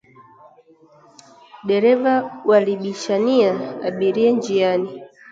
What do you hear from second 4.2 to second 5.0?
njiani